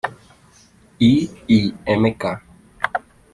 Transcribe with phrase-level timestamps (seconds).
[1.11, 1.13] I
[1.47, 2.23] y Mk.